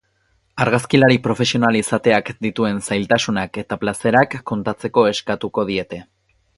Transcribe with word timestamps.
Argazkilari 0.63 1.19
profesional 1.27 1.77
izateak 1.81 2.33
dituen 2.47 2.81
zailtasunak 2.89 3.63
eta 3.65 3.81
plazerak 3.85 4.37
kontatzeko 4.53 5.09
eskatuko 5.15 5.69
diete. 5.75 6.07